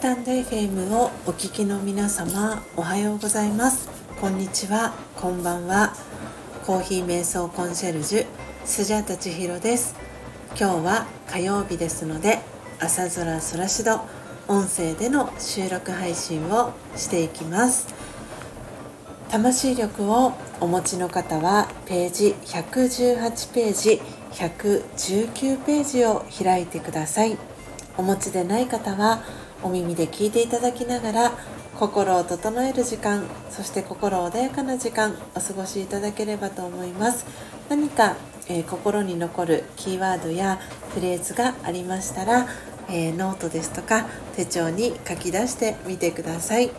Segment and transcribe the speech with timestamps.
[0.00, 3.90] タンド FM をお聞きの皆様おはようございます。
[4.18, 4.94] こんにちは。
[5.14, 5.92] こんばんは。
[6.64, 8.26] コーヒー瞑想コンシェルジュ
[8.64, 9.94] スジャタチヒロです。
[10.58, 12.38] 今日は火曜日ですので
[12.80, 14.00] 朝空空しど
[14.48, 17.86] 音声での収録配信をしていきます。
[19.28, 24.00] 魂力をお持ちの方はページ118ページ
[24.32, 27.36] 119ページを開いてください。
[28.00, 29.22] お持ちでない方は
[29.62, 31.32] お耳で聞いていただきながら
[31.78, 37.26] 心を整える時間そして心穏やかな時間お過ごしいただければと思います。
[37.68, 38.16] 何か、
[38.48, 40.58] えー、心に残るキーワードや
[40.94, 42.46] フレーズがありましたら、
[42.88, 46.70] えー、ノートですとか手帳に書き出してみてください、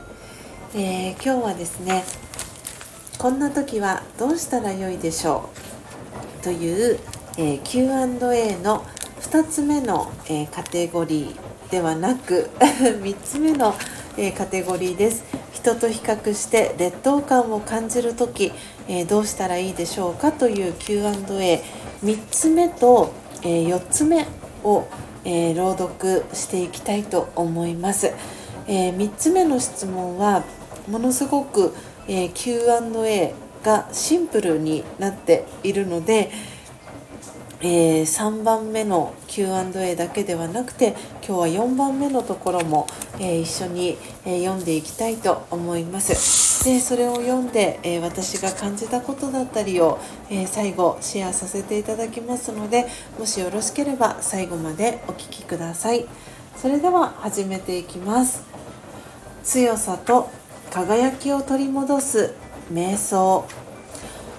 [0.74, 2.04] えー、今日はですね
[3.20, 5.52] こんな時はどうしたらよいでしょ
[6.40, 6.44] う？
[6.44, 7.00] という、
[7.38, 8.84] え Q&A の
[9.32, 13.74] 2つ目の、えカテゴリーではなく 3つ目の、
[14.18, 15.24] えカテゴリーです。
[15.54, 18.52] 人と比較して劣等感を感じる時、
[18.90, 24.28] えどうしたらいいでしょうかという Q&A3 つ目と、え4つ目
[24.66, 24.84] を、
[25.24, 28.12] え朗読していきたいと思います、
[28.68, 30.44] え3つ目の質問は
[30.90, 31.74] ものすごく、
[32.10, 36.32] え Q&A がシンプルになっているので、
[37.64, 40.96] えー、3番目の Q&A だけではなくて
[41.26, 42.88] 今日は4番目のところも、
[43.20, 46.42] えー、一緒に、えー、読んでいきたいと思います。
[46.64, 49.98] でそれを読んで、え私が感じたことだったりを、
[50.30, 56.06] え最後シェアさせていただきますのでもしよろしければ最後までお聴きください。
[56.56, 58.44] それでは始めていきます。
[59.44, 60.30] 強さと
[60.72, 62.36] 輝きを取り戻す
[62.72, 63.46] 瞑想。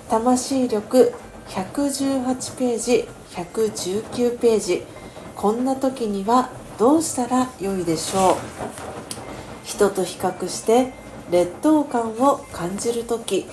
[0.08, 1.12] 魂力
[1.52, 4.82] 118ページ119ページ。
[5.36, 8.34] こんな時にはどうしたらよいでしょう？
[9.62, 10.94] 人と比較して
[11.30, 13.46] 劣等感を感じる時。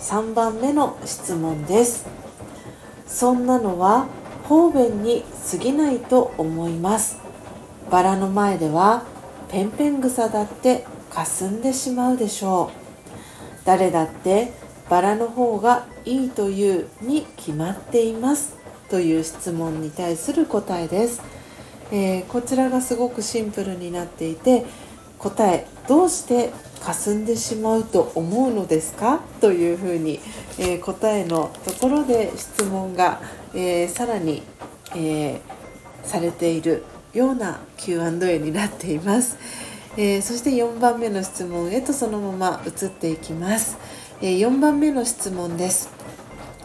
[0.00, 2.06] 3番目の質問です。
[3.06, 4.06] そんなのは
[4.44, 7.20] 方便に過ぎないと思います。
[7.90, 9.04] バラの前では
[9.48, 12.76] ペンペン草だって霞んでしまうでしょう。
[13.64, 14.52] 誰だって
[14.90, 18.58] バラの方がいいというに決まっています
[18.90, 21.22] という質問に対する答えです、
[21.92, 24.64] えー、こちらがすごくシンプルになっていて
[25.18, 30.18] 答えどうして霞んでしまうと思うのですかというふうに、
[30.58, 33.20] えー、答えのところで質問が、
[33.54, 34.42] えー、さらに、
[34.96, 35.40] え
[36.02, 39.36] されているような Q&A になっています、
[39.96, 43.76] えそして4番目の質問へとそのまま移っていきます、
[44.20, 45.90] 4番目の質問です。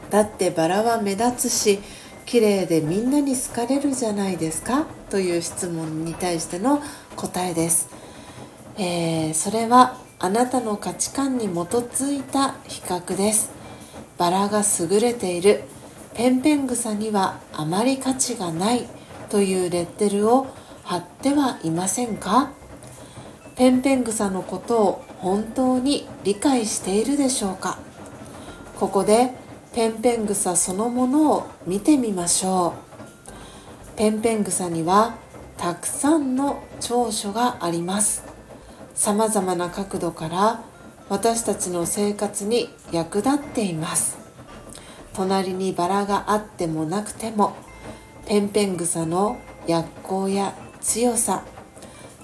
[0.09, 1.79] だってバラは目立つし
[2.25, 4.85] 綺麗でみんなに好かれるじゃないですか？
[5.09, 6.81] という質問に対しての
[7.15, 7.89] 答えです、
[8.77, 13.51] えー、それはあなたの価値観に基づいた比較です。
[14.17, 15.63] バラが優れている。
[16.13, 18.87] ペンペン草にはあまり価値がない。
[19.29, 20.47] というレッテルを
[20.83, 22.51] 貼ってはいませんか？
[23.55, 27.79] ペンペン草のことを本当に理解しているでしょうか？
[28.77, 29.31] ここで
[29.73, 32.73] ペンペン草そのものを見てみましょ
[33.93, 33.97] う。
[33.97, 35.15] ペンペン草には
[35.57, 38.25] たくさんの長所があります。
[38.93, 40.61] さまざまな角度から
[41.07, 44.17] 私たちの生活に役立っています。
[45.13, 47.55] 隣にバラがあってもなくても
[48.27, 51.45] ペンペン草の薬効や強さ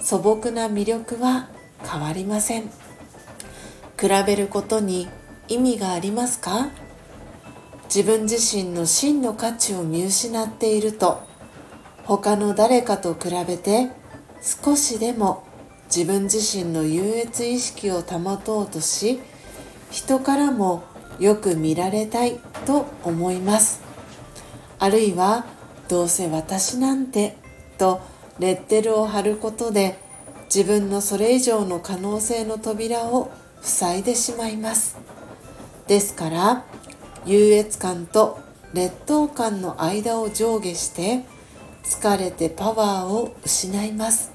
[0.02, 1.48] 素朴な魅力は
[1.86, 2.64] 変わりません。
[2.64, 5.08] 比べることに
[5.48, 6.70] 意味がありますか？
[7.86, 11.22] 自分自身の真の価値を見失っていると
[12.06, 13.90] 他の誰かと比べて
[14.42, 15.44] 少しでも
[15.94, 19.20] 自分自身の優越意識を保とうとし
[19.92, 20.84] 人からも
[21.20, 23.82] よく見られたいと思います。
[24.80, 25.46] あるいは
[25.90, 27.36] どうせ私なんて
[27.78, 28.02] と
[28.42, 30.00] レッテルを貼ることで
[30.54, 33.30] 自分のそれ以上の可能性の扉を
[33.62, 34.98] 塞いでしまいます。
[35.88, 36.66] ですから
[37.24, 38.40] 優越感と
[38.74, 41.24] 劣等感の間を上下して
[41.84, 44.32] 疲れてパワーを失います。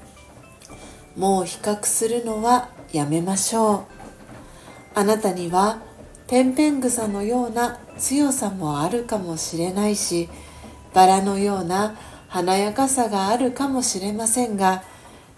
[1.17, 3.81] もう比較するのはやめましょう。
[4.95, 5.81] あなたには
[6.27, 10.29] ペンペン草のような強さもあるかもしれないし
[10.93, 11.95] バラのような
[12.29, 14.83] 華やかさがあるかもしれませんが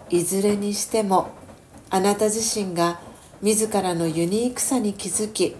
[0.08, 1.30] いずれにしても
[1.88, 3.00] あなた自身が
[3.42, 5.56] 自らのユニークさに気づき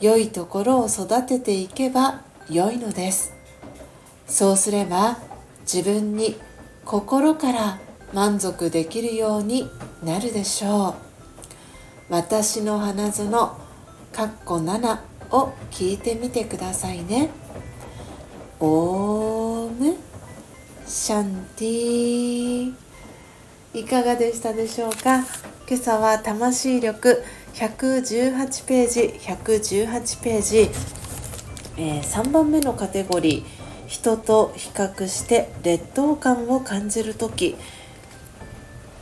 [0.00, 3.34] 良いところを育てていけば良いのです。
[4.26, 5.18] そうすれば
[5.62, 6.36] 自分に
[6.84, 7.78] 心から
[8.12, 9.68] 満足できるように
[10.02, 10.94] なるでしょう。
[12.08, 13.30] 私の花園
[14.12, 14.98] かっこ7
[15.30, 17.30] を聞いてみてくださいね。
[18.60, 20.05] オーム。
[20.88, 22.72] シャンティ
[23.74, 25.24] いかがでしたでしょうか？
[25.68, 27.24] 今朝は魂力
[27.54, 30.70] 118ページ118ページ、
[31.76, 33.44] えー、3番目のカテゴリー。
[33.88, 37.56] 人と比較して劣等感を感じる時。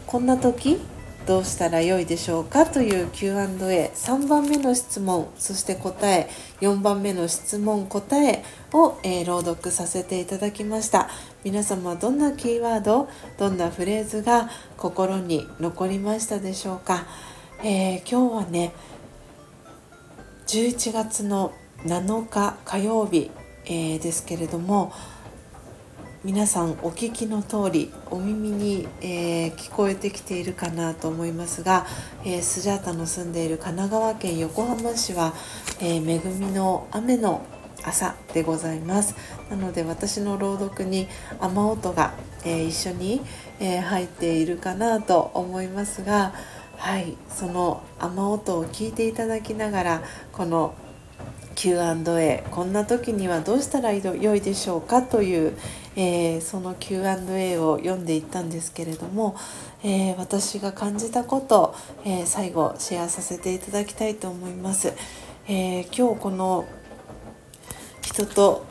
[0.06, 0.78] こんな時
[1.26, 6.28] どうしたらよいでしょうかという Q&A3 番目の質問そして答え。
[6.60, 8.42] 4番目の質問答え
[8.72, 11.08] を、えー、朗読させていただきました。
[11.44, 13.06] 皆様どんなキーワード
[13.38, 14.48] どんなフレーズが
[14.78, 17.06] 心に残りましたでしょうか、
[17.62, 18.72] えー、今日はね
[20.46, 21.52] 11月の
[21.84, 23.30] 7日火曜日、
[23.66, 24.90] えー、ですけれども
[26.24, 31.84] 皆さんお聞きの通りお耳に、えー、聞こえてきているかなと思いますが、
[32.24, 35.34] えー、スジャータの住んでいる神奈川県横浜市は、
[35.82, 37.44] えー、恵みの雨の
[37.82, 39.14] 朝でございます。
[39.50, 41.08] なので私の朗読に
[41.40, 42.14] 雨音が、
[42.46, 43.20] え一緒に、
[43.60, 46.32] え入っているかなと思いますが
[46.78, 50.74] はいその雨音を聞いていただきながらこの
[51.54, 55.56] Q&A こんな時にはどうしたらよいでしょうかという、
[55.96, 59.36] えー、その Q&A を読んでいったんですけれども、
[59.82, 61.74] えー、私が感じたこと、
[62.04, 64.92] えー、最後シェアさせていただきたいと思います。
[65.46, 66.64] え今日この
[68.00, 68.64] 人と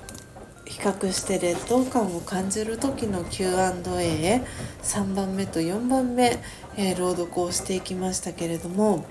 [0.65, 6.39] 比較して劣等感を感じる時の Q&A3 番目と4番目、
[6.75, 9.05] え朗読をしていきましたけれども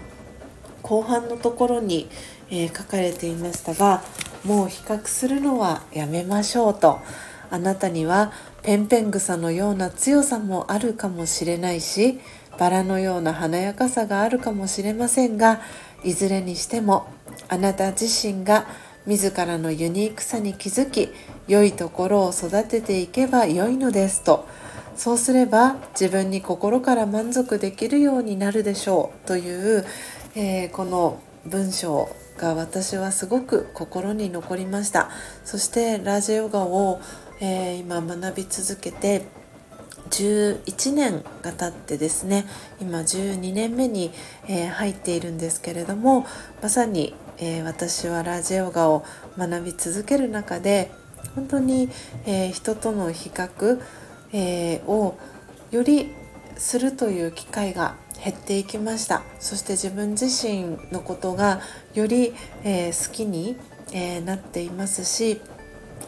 [0.83, 2.09] 後半のところに、
[2.51, 4.03] え書かれていましたが
[4.45, 6.99] もう比較するのはやめましょうと。
[7.53, 8.33] あなたには
[8.63, 12.19] ペンペン草のような強さもあるかもしれないし
[12.59, 15.61] バラのような華やかさがあるかもしれませんが
[16.03, 17.07] いずれにしても
[17.49, 18.67] あなた自身が
[19.07, 21.11] 自らのユニークさに気づき
[21.47, 24.47] 良いところを育てていけば良いのですと。
[24.95, 29.87] そうすれば自分に心から満足できるようになるでしょうという、
[30.37, 35.11] えー、この文章が私はすごく心に残りました。
[35.45, 37.01] そしてラジヨガを
[37.45, 39.25] えー、今学び続けて
[40.11, 42.45] 11年が経ってですね
[42.81, 44.13] 今12年目に、
[44.49, 46.25] えー、入っているんですけれども
[46.63, 49.05] まさに、えー、私はラジオガを
[49.37, 50.93] 学び続ける中で
[51.35, 51.89] 本当に、
[52.27, 53.81] えー、人との比較、
[54.33, 55.17] えを
[55.71, 56.13] より
[56.57, 59.23] するという機会が減っていきました。
[59.39, 61.61] そして自分自身のことが
[61.95, 62.35] より、
[62.65, 63.57] え好きに、
[63.93, 65.41] えなっていますし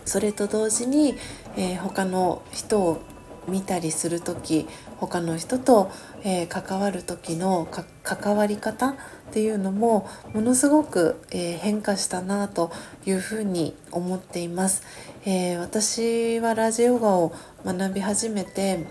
[0.04, 1.16] それと同時に、
[1.56, 3.00] えー、他の人を
[3.48, 4.66] 見たりする時
[4.98, 5.90] 他の人と、
[6.22, 7.68] えー、関わる時の
[8.02, 8.94] 関わり方っ
[9.32, 12.70] ていうのもものすごく、えー、変化したなと
[13.04, 14.82] いうふうに思っています、
[15.26, 18.86] えー、私はラジオガを学び始めて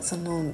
[0.00, 0.52] その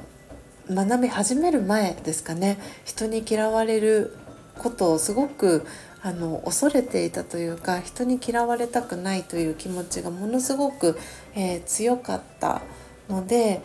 [0.70, 2.58] 学び始める前ですかね。
[2.84, 4.14] 人に嫌われる
[4.58, 5.64] ことをすごく
[6.02, 10.98] あの恐れていたというか人に嫌われたくないという気持ちがものすごく、
[11.34, 12.62] えー、強かった
[13.08, 13.62] ので、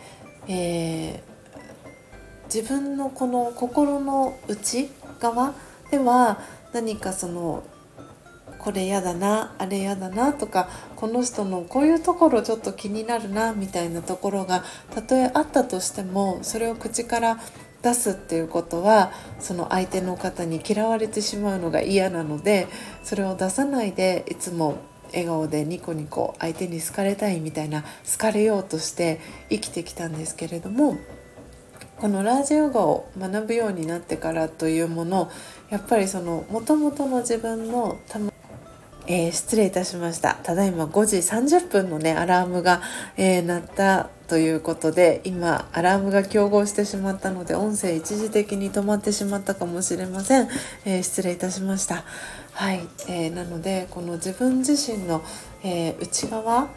[0.48, 5.54] えー、自分のこの心の内側
[5.90, 6.40] では
[6.72, 7.62] 何かその
[8.58, 14.64] これやだなあれやだなとかこの人のこういうところちょっと気になるなみたいなところが
[14.94, 17.38] たとえあったとしてもそれを口から
[17.84, 22.66] 出すっていうことはその相手の方に嫌われてしまうのが嫌なので
[23.02, 30.96] それを出さないでいつも笑顔でニコニコ相手に好かれたいみたいな好かれようとして生きてきたんですけれども
[31.98, 35.30] このラージヨガを学ぶようになってからというもの
[35.68, 37.98] やっぱりその元々の自分の
[39.06, 40.38] えー、失礼いたしました。
[40.42, 42.80] ただいま5時30分のねアラームが、
[43.18, 50.48] えー、鳴ったということで今アラームが競合してしまったので音声一時的に止まってしまったかもしれません、
[50.84, 52.04] えー、失礼いたしました。
[52.52, 55.22] はい、えーなのでこの自分自身の、
[55.64, 56.68] え内側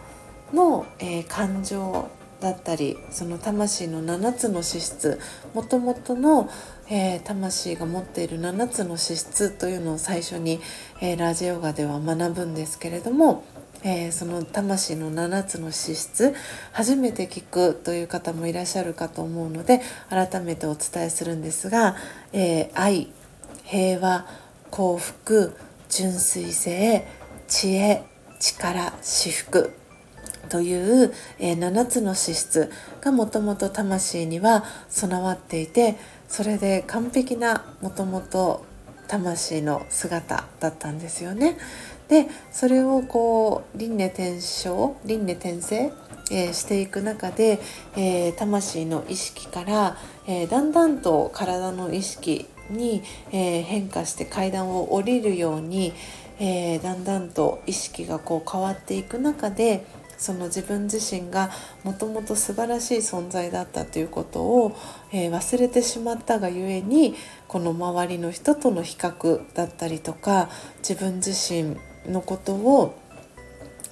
[0.53, 2.09] の、え感情
[2.41, 5.19] だったりその魂の7つの資質
[5.53, 6.49] もともとの、
[6.89, 10.59] えー、魂が持っている7つの資質というのを最初に、
[11.01, 13.43] えー、ラジオガでは学ぶんですけれども、
[13.83, 16.33] えー、その魂の7つの資質
[16.71, 21.95] 初めて聞くという方もいらっしゃるかと思うので改めてお伝えするんですが、
[22.33, 23.11] え愛
[23.63, 24.25] 平和
[24.71, 25.55] 幸福
[25.89, 27.07] 純粋性
[27.47, 28.03] 知恵
[28.39, 29.71] 力至福
[30.49, 38.65] という、えー、7つの資質がもともと魂には備わっていてそれで完璧なもともと
[39.07, 41.57] 魂の姿だったんですよね。
[42.07, 45.91] でそれをこう輪廻転生輪廻転生、
[46.31, 47.59] えー、していく中で、
[47.95, 49.97] えー、魂の意識から、
[50.27, 55.93] えー、だんだんと体の意識に、え変化して階段を降りるように、
[56.37, 59.85] えだんだんと意識がこう変わっていく中で
[60.17, 61.51] その自分自身が
[61.83, 64.75] もともと素晴らしい存在だったということを、
[65.11, 67.15] えー、忘れてしまったがゆえに
[67.47, 70.49] この周りの人との比較だったりとか
[70.79, 72.97] 自分自身のことを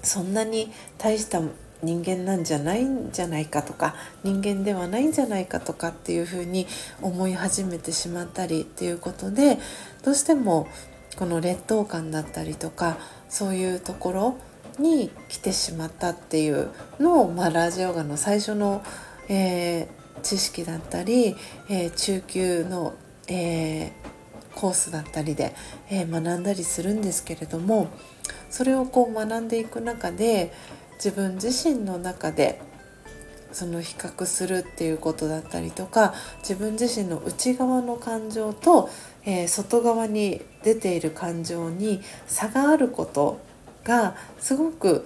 [0.03, 1.41] そんなに大した
[1.81, 6.67] 人間なんじゃないんじゃないかとか人間ではないんじゃないかとかっていうふうに
[7.01, 9.59] 思い始めてしまったりっていうことで
[10.03, 10.67] どうしても
[11.15, 12.97] この劣等感だったりとか
[13.29, 14.37] そういうところ
[14.79, 16.69] に来てしまったっていう
[16.99, 18.83] のを、まあ、ラージヨガの最初の、
[19.29, 19.87] えー、
[20.21, 21.35] 知識だったり、
[21.69, 22.93] えー、中級の、
[23.27, 23.91] えー、
[24.55, 25.53] コースだったりで、
[25.89, 27.89] え学んだりするんですけれども
[28.49, 30.53] それをこう学んでいく中で
[30.95, 32.61] 自分自身の中で
[33.51, 38.89] その比較するっていうことだったりとか自分自身の内側の感情と、
[39.25, 43.39] えー、外側に出ている感情に差があること
[43.85, 45.05] がすごく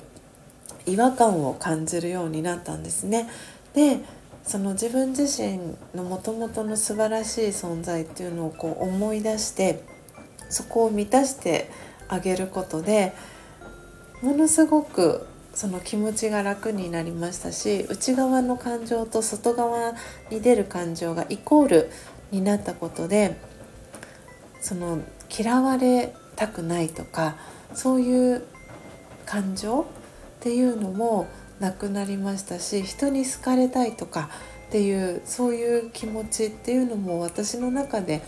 [0.88, 3.30] 違和感を感じるようになったんですね。
[3.74, 4.00] で
[4.44, 5.60] その自分自身
[5.94, 9.84] のもともとの素晴らしい存在っていうのをこう思い出して
[10.50, 11.70] そこを満たして
[12.08, 13.14] あげることで
[14.22, 19.94] ものすごくその気持ちが楽になりましたし内側の感情と外側
[20.32, 21.92] に出る感情がイコール
[22.32, 23.36] になったことで
[24.62, 27.36] その嫌われたくないとか
[27.74, 28.44] そういう
[29.26, 29.86] 感情っ
[30.42, 31.28] ていうのも
[31.60, 34.30] なくなりましたし人に好かれたいとか
[34.68, 38.22] っていうそういう気持ちっていうのも私の中で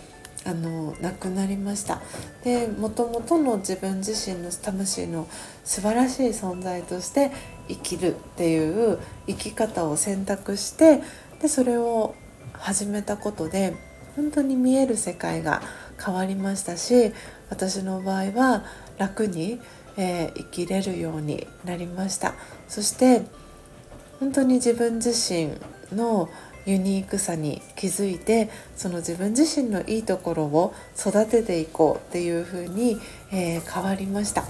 [0.43, 2.01] あのなくなりました。
[2.43, 5.27] でもともとの自分自身の魂の
[5.63, 7.31] 素晴らしい存在として
[7.67, 8.97] 生きるっていう
[9.27, 11.01] 生き方を選択して
[11.39, 12.15] でそれを
[12.53, 13.75] 始めたことで
[14.15, 15.61] 本当に見える世界が
[16.03, 17.13] 変わりましたし
[17.49, 18.65] 私の場合は
[18.97, 19.59] 楽に
[19.97, 22.33] えー、生きれるようになりました。
[22.67, 23.23] そして
[24.19, 25.51] 本当に自分自身
[25.95, 26.29] の
[26.65, 32.99] ユニークさに気づいてその自分自身のいいところを育てていこうっていう風に、
[33.31, 34.43] えー、変わりました。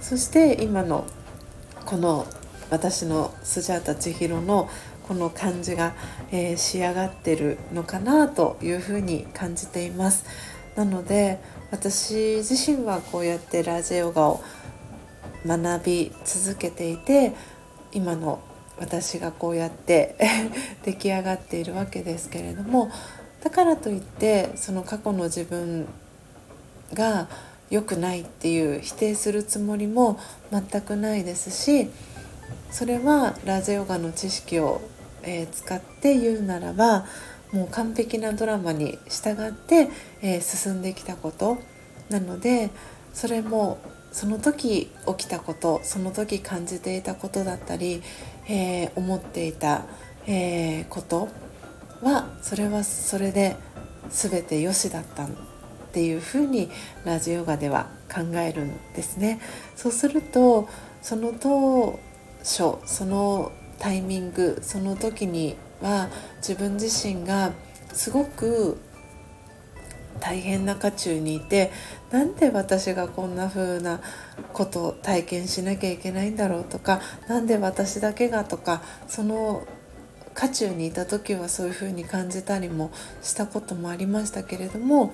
[0.00, 1.04] そして今の
[1.84, 2.26] この
[2.70, 4.68] 私のスジャータ千尋の
[5.06, 5.94] この感じが、
[6.30, 10.24] えー、仕上がってるのかなというふうに感じています。
[10.76, 11.38] なので
[11.70, 14.42] 私自身はこうやってラジヨガを
[15.46, 17.32] 学び続けていて
[17.92, 18.40] 今の
[18.78, 20.16] 私がこうやって
[20.84, 22.90] 出来上がっているわけですけれども
[23.42, 25.86] だからといってその過去の自分
[26.94, 27.28] が
[27.70, 30.18] 良くないっていう否定するつもりも
[30.50, 31.90] 全くないですし
[32.70, 34.80] それはラジヨガの知識を、
[35.22, 37.06] えー、使って言うならば
[37.52, 39.88] もう完璧なドラマに従って、
[40.22, 41.58] えー、進んできたこと
[42.08, 42.70] なので
[43.12, 43.78] それも
[44.12, 48.02] その時起きたことその時感じていたことだったり、
[48.48, 49.86] えー、思っていた、
[50.26, 51.28] えー、こと
[52.02, 53.56] はそれはそれで
[54.10, 55.28] 全て良しだったっ
[55.92, 56.70] ていうふうに
[57.04, 59.40] ラジオヨガでは考えるんですね。
[59.76, 60.68] そうすると
[61.00, 61.98] その当
[62.40, 67.52] 初そのタイミングその時には自分自身が
[67.92, 68.78] すごく
[70.22, 71.72] 大変な渦中にいて
[72.12, 74.00] なんで私がこんな風な
[74.52, 79.66] ことを体験しなきゃいけないんだろうとか何で私だけがとかその
[80.34, 85.12] 渦中にいた時はそういう風に感じたりもしたこともありましたけれども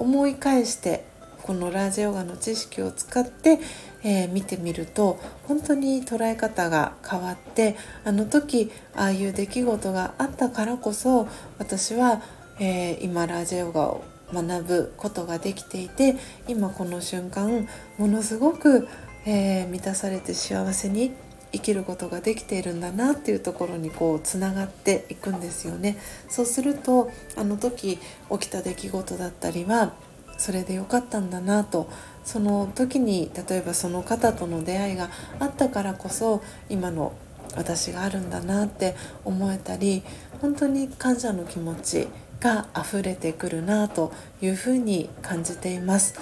[0.00, 1.04] 思い返して
[1.42, 3.60] このラージヨガの知識を使って、
[4.02, 12.20] えー、見てみると本当に捉え方が変わってあの時ああいう出来事があったからこそ私は、
[12.58, 14.04] えー、今ラージヨガを
[14.42, 16.16] 学ぶことができていて
[16.48, 18.88] 今この瞬間ものすごく、
[19.24, 21.12] えー、満たされて幸せに
[21.52, 25.96] 生きることができているんだなっていうところにこうつながっていくんですよね。
[26.28, 27.98] そうするとあの時
[28.30, 29.94] 起きた出来事だったりは
[30.36, 31.88] それでよかったんだなと
[32.24, 37.12] その時に例えばその方との出会いがあったからこそ今の
[37.56, 40.02] 私があるんだなって思えたり
[40.40, 42.08] 本当に感謝の気持ち
[42.44, 46.14] が溢れてくるなというふうに感じています。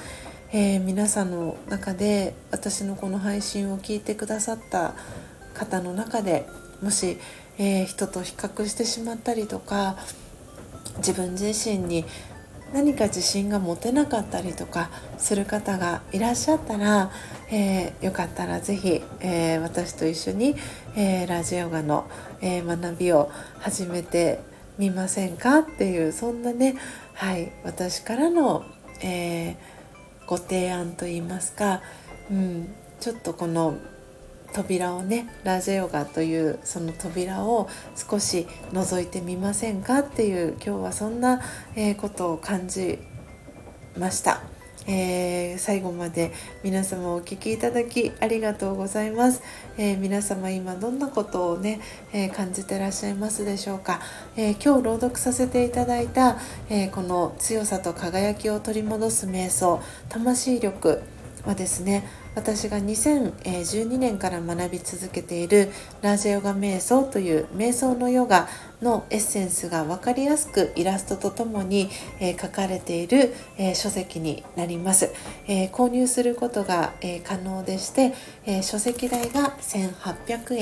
[0.53, 4.95] えー、皆さんの中で私のこの配信を聞いてくださった
[5.53, 6.47] 方の中で
[6.81, 7.19] もし、
[7.59, 9.97] えー、人と比較してしまったりとか
[10.99, 12.05] 自分自身に
[12.73, 17.11] 何か自信が持てなかったりとかする方がいらっしゃったら、
[17.51, 20.55] えー、よかったら是非、えー、私と一緒に、
[20.95, 22.07] えー、ラジオガの、
[22.41, 25.59] え学びを始めてみませんか？
[25.59, 26.77] っていうそんなね、
[27.15, 28.65] はい、私からの、
[29.03, 29.57] え
[30.27, 31.83] ご提案といいますか、
[32.31, 33.77] うん、ちょっとこの
[34.53, 40.01] 扉をねラジオガというその扉を少し覗いてみませんか？
[40.01, 41.41] っていう今日はそんな、
[41.75, 42.99] えことを感じ
[43.99, 44.43] ました。
[44.87, 49.43] えー、最後まで皆様お聴きいただきありがとうございます、
[49.79, 51.81] えー、皆様今どんなことをね、
[52.13, 54.01] えー、感じてらっしゃいますでしょうか、
[54.37, 61.03] え今日朗読させていただいた、えこの強さと輝きを取り戻す瞑想魂力
[61.45, 65.71] はですね私が2012年から学び続けている
[66.01, 68.49] ラージェヨガ瞑想という瞑想のヨガ
[68.83, 71.89] のエッセンスが分かりやすくイラストとともに、
[72.41, 73.33] 書かれている、
[73.75, 75.13] 書籍になります、
[75.73, 76.93] 購入することが、
[77.25, 78.13] 可能でして、
[78.63, 80.57] 書籍代が1800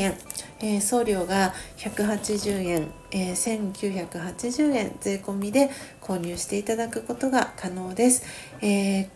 [0.60, 8.22] 円、送料が180円、え1980円税込みで購入していただくことが可能です、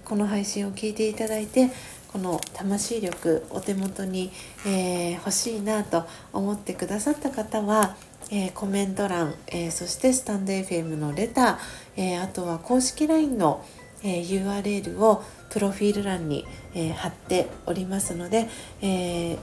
[0.05, 1.71] この配信を聞いていただいて
[2.15, 4.31] この魂力お手元に、
[4.65, 7.97] えー、欲しいなと思ってくださった方は、
[8.31, 13.65] えー、コメント欄、えー、そしてスタンド FM のレター、えあとは公式 LINE の、
[14.05, 18.49] え URL をプロフィール欄に、え貼っておりますので、
[18.81, 19.37] え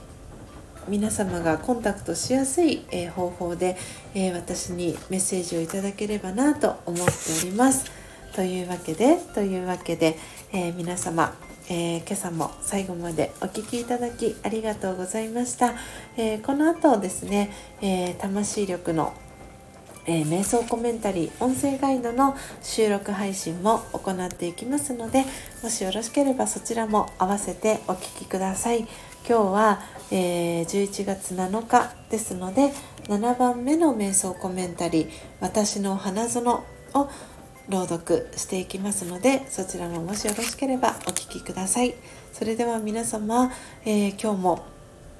[0.87, 3.75] 皆様がコンタクトしやすい、え方法で、
[4.15, 7.11] え私にメッセージをいただければなと思って
[7.43, 7.91] おります。
[8.33, 10.17] というわけでというわけで、
[10.53, 11.35] え皆様
[11.73, 15.73] えー、今朝も最後までお聴きいただきありがとうございました、
[16.17, 17.49] えー、この後ですね、
[17.81, 19.13] えー、魂力の
[20.07, 25.23] えー、瞑想コメンタリー音声ガイドの収録配信も行っていきますので
[25.61, 28.79] もしよろしければそちらも合わせてお聴きください。
[28.79, 28.87] 今
[29.27, 29.79] 日は、
[30.09, 32.71] えー、11月7日ですので
[33.03, 36.63] 7番目の瞑想コメンタリー「私の花園」
[36.95, 37.09] を
[37.69, 41.93] 朗読していきますのでそちらももしよろしければお聴きください。
[42.33, 43.51] それでは皆様、
[43.85, 44.65] えー、今日も、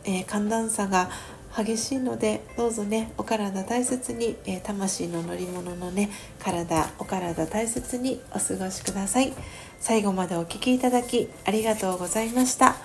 [0.04, 1.10] えー、寒暖差が
[1.56, 9.34] 激しいのでどうぞねお体大切に、えー、魂の乗り物のね体お体大切にお過ごしください。
[9.80, 12.76] 最後までお聴きいただきありがとうございました。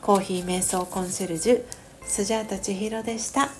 [0.00, 1.64] コーヒー瞑想コンシェルジュ
[2.02, 3.50] スジャータ千尋でした。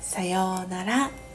[0.00, 1.27] さようなら。